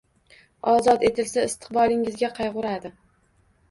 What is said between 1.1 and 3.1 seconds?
etilsa, istiqbolingizga qayg’uradi.